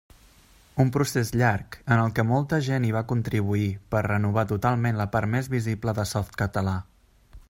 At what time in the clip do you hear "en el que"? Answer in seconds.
1.95-2.25